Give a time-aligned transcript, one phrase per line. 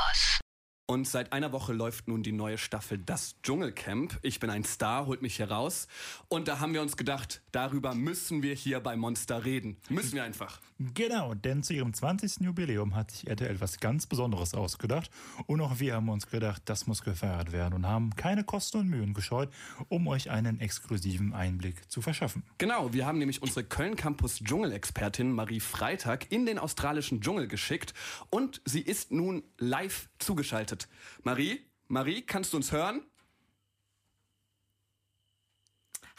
[0.00, 0.49] Campus.
[0.90, 4.18] Und seit einer Woche läuft nun die neue Staffel Das Dschungelcamp.
[4.22, 5.86] Ich bin ein Star, holt mich hier raus.
[6.26, 9.76] Und da haben wir uns gedacht, darüber müssen wir hier bei Monster reden.
[9.88, 10.60] Müssen wir einfach.
[10.80, 12.40] Genau, denn zu ihrem 20.
[12.40, 15.12] Jubiläum hat sich RTL was ganz Besonderes ausgedacht.
[15.46, 18.88] Und auch wir haben uns gedacht, das muss gefeiert werden und haben keine Kosten und
[18.88, 19.50] Mühen gescheut,
[19.88, 22.42] um euch einen exklusiven Einblick zu verschaffen.
[22.58, 27.94] Genau, wir haben nämlich unsere Köln Campus Dschungelexpertin Marie Freitag in den australischen Dschungel geschickt.
[28.28, 30.79] Und sie ist nun live zugeschaltet.
[31.22, 33.04] Marie, Marie, kannst du uns hören?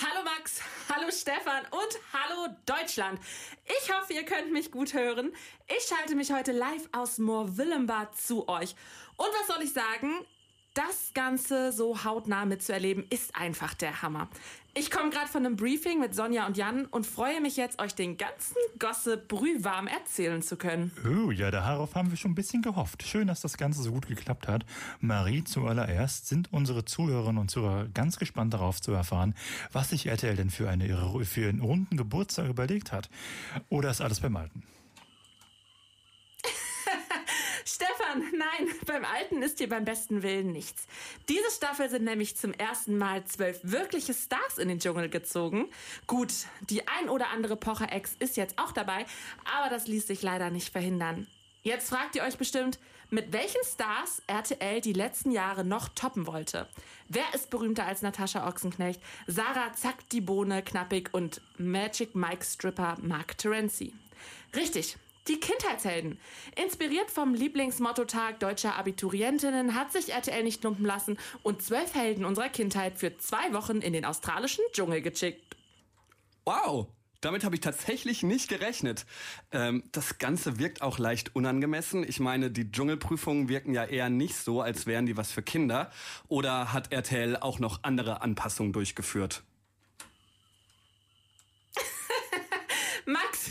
[0.00, 3.18] Hallo Max, hallo Stefan und hallo Deutschland.
[3.64, 5.32] Ich hoffe, ihr könnt mich gut hören.
[5.66, 8.76] Ich schalte mich heute live aus Moorwillenbad zu euch.
[9.16, 10.24] Und was soll ich sagen?
[10.78, 14.28] Das Ganze so hautnah mitzuerleben, ist einfach der Hammer.
[14.74, 17.96] Ich komme gerade von einem Briefing mit Sonja und Jan und freue mich jetzt, euch
[17.96, 20.92] den ganzen Gossip brühwarm erzählen zu können.
[21.04, 23.02] Oh, ja, darauf haben wir schon ein bisschen gehofft.
[23.02, 24.64] Schön, dass das Ganze so gut geklappt hat.
[25.00, 29.34] Marie, zuallererst sind unsere Zuhörerinnen und Zuhörer ganz gespannt darauf zu erfahren,
[29.72, 30.86] was sich RTL denn für, eine,
[31.24, 33.10] für einen runden Geburtstag überlegt hat.
[33.68, 34.62] Oder ist alles beim Alten?
[38.18, 40.86] Stefan, nein, beim Alten ist hier beim besten Willen nichts.
[41.28, 45.68] Diese Staffel sind nämlich zum ersten Mal zwölf wirkliche Stars in den Dschungel gezogen.
[46.06, 46.32] Gut,
[46.68, 49.06] die ein oder andere Pocher-Ex ist jetzt auch dabei,
[49.56, 51.26] aber das ließ sich leider nicht verhindern.
[51.62, 52.78] Jetzt fragt ihr euch bestimmt,
[53.10, 56.68] mit welchen Stars RTL die letzten Jahre noch toppen wollte.
[57.08, 62.96] Wer ist berühmter als Natascha Ochsenknecht, Sarah Zack die Bohne Knappig und Magic Mike Stripper
[63.00, 63.92] Mark Terenzi?
[64.54, 64.96] Richtig,
[65.28, 66.18] die Kindheitshelden.
[66.62, 72.48] Inspiriert vom Lieblingsmottotag deutscher Abiturientinnen hat sich RTL nicht lumpen lassen und zwölf Helden unserer
[72.48, 75.56] Kindheit für zwei Wochen in den australischen Dschungel geschickt.
[76.44, 76.88] Wow!
[77.20, 79.04] Damit habe ich tatsächlich nicht gerechnet.
[79.50, 82.08] Ähm, das Ganze wirkt auch leicht unangemessen.
[82.08, 85.90] Ich meine, die Dschungelprüfungen wirken ja eher nicht so, als wären die was für Kinder.
[86.28, 89.42] Oder hat RTL auch noch andere Anpassungen durchgeführt?
[93.04, 93.50] Max,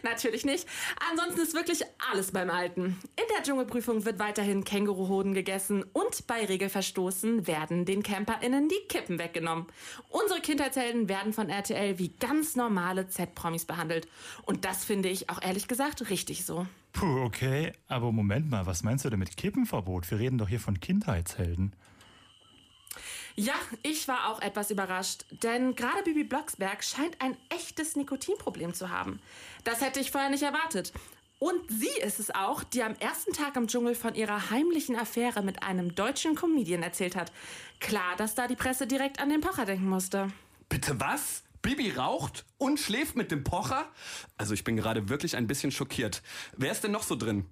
[0.04, 0.66] natürlich nicht.
[1.10, 2.98] Ansonsten ist wirklich alles beim Alten.
[3.16, 9.18] In der Dschungelprüfung wird weiterhin Känguruhoden gegessen und bei Regelverstoßen werden den CamperInnen die Kippen
[9.18, 9.66] weggenommen.
[10.08, 14.08] Unsere Kindheitshelden werden von RTL wie ganz normale Z-Promis behandelt.
[14.42, 16.66] Und das finde ich auch ehrlich gesagt richtig so.
[16.92, 17.72] Puh, okay.
[17.88, 20.10] Aber Moment mal, was meinst du denn mit Kippenverbot?
[20.10, 21.74] Wir reden doch hier von Kindheitshelden.
[23.36, 28.90] Ja, ich war auch etwas überrascht, denn gerade Bibi Blocksberg scheint ein echtes Nikotinproblem zu
[28.90, 29.20] haben.
[29.64, 30.92] Das hätte ich vorher nicht erwartet.
[31.38, 35.42] Und sie ist es auch, die am ersten Tag im Dschungel von ihrer heimlichen Affäre
[35.42, 37.32] mit einem deutschen Comedian erzählt hat.
[37.80, 40.30] Klar, dass da die Presse direkt an den Pocher denken musste.
[40.68, 41.42] Bitte was?
[41.62, 43.88] Bibi raucht und schläft mit dem Pocher?
[44.36, 46.22] Also ich bin gerade wirklich ein bisschen schockiert.
[46.56, 47.46] Wer ist denn noch so drin?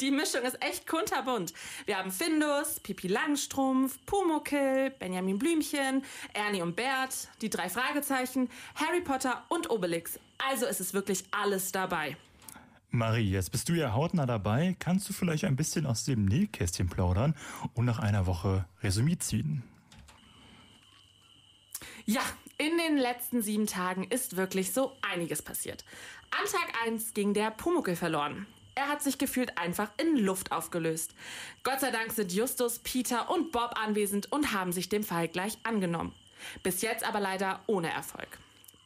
[0.00, 1.52] Die Mischung ist echt kunterbunt.
[1.86, 9.00] Wir haben Findus, Pipi Langstrumpf, Pumuckl, Benjamin Blümchen, Ernie und Bert, die drei Fragezeichen, Harry
[9.00, 10.18] Potter und Obelix.
[10.38, 12.16] Also ist es wirklich alles dabei.
[12.90, 14.76] Marie, jetzt bist du ja hautnah dabei.
[14.78, 17.34] Kannst du vielleicht ein bisschen aus dem Nähkästchen plaudern
[17.74, 19.62] und nach einer Woche Resümee ziehen?
[22.06, 22.22] Ja,
[22.58, 25.84] in den letzten sieben Tagen ist wirklich so einiges passiert.
[26.30, 28.46] An Tag 1 ging der Pumuckl verloren.
[28.76, 31.14] Er hat sich gefühlt einfach in Luft aufgelöst.
[31.64, 35.56] Gott sei Dank sind Justus, Peter und Bob anwesend und haben sich dem Fall gleich
[35.62, 36.12] angenommen.
[36.62, 38.28] Bis jetzt aber leider ohne Erfolg.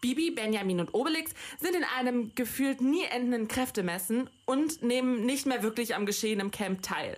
[0.00, 5.64] Bibi, Benjamin und Obelix sind in einem gefühlt nie endenden Kräftemessen und nehmen nicht mehr
[5.64, 7.16] wirklich am Geschehen im Camp teil.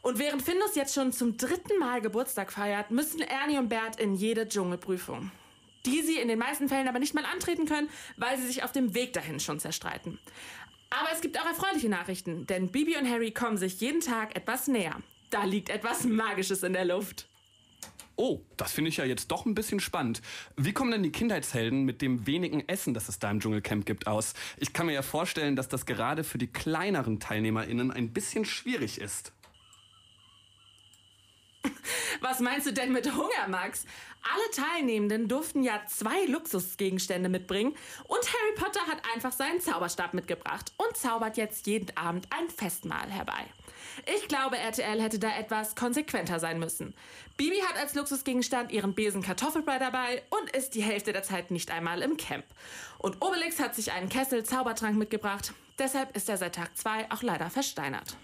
[0.00, 4.14] Und während Findus jetzt schon zum dritten Mal Geburtstag feiert, müssen Ernie und Bert in
[4.14, 5.30] jede Dschungelprüfung.
[5.84, 8.72] Die sie in den meisten Fällen aber nicht mal antreten können, weil sie sich auf
[8.72, 10.18] dem Weg dahin schon zerstreiten.
[11.00, 14.68] Aber es gibt auch erfreuliche Nachrichten, denn Bibi und Harry kommen sich jeden Tag etwas
[14.68, 14.96] näher.
[15.30, 17.28] Da liegt etwas Magisches in der Luft.
[18.16, 20.22] Oh, das finde ich ja jetzt doch ein bisschen spannend.
[20.56, 24.06] Wie kommen denn die Kindheitshelden mit dem wenigen Essen, das es da im Dschungelcamp gibt,
[24.06, 24.34] aus?
[24.56, 29.00] Ich kann mir ja vorstellen, dass das gerade für die kleineren TeilnehmerInnen ein bisschen schwierig
[29.00, 29.32] ist.
[32.20, 33.84] Was meinst du denn mit Hunger, Max?
[34.22, 40.72] Alle Teilnehmenden durften ja zwei Luxusgegenstände mitbringen und Harry Potter hat einfach seinen Zauberstab mitgebracht
[40.78, 43.44] und zaubert jetzt jeden Abend ein Festmahl herbei.
[44.14, 46.94] Ich glaube, RTL hätte da etwas konsequenter sein müssen.
[47.36, 51.70] Bibi hat als Luxusgegenstand ihren Besen Kartoffelbrei dabei und ist die Hälfte der Zeit nicht
[51.70, 52.44] einmal im Camp.
[52.98, 55.52] Und Obelix hat sich einen Kessel Zaubertrank mitgebracht.
[55.78, 58.16] Deshalb ist er seit Tag 2 auch leider versteinert.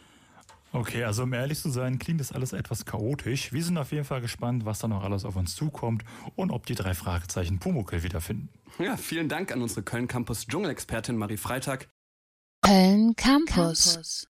[0.72, 3.52] Okay, also um ehrlich zu sein, klingt das alles etwas chaotisch.
[3.52, 6.04] Wir sind auf jeden Fall gespannt, was da noch alles auf uns zukommt
[6.36, 8.48] und ob die drei Fragezeichen Pumuckl wiederfinden.
[8.78, 11.88] Ja, vielen Dank an unsere Köln Campus Dschungelexpertin Marie Freitag.
[12.62, 13.94] Köln Campus.
[13.94, 14.30] Campus.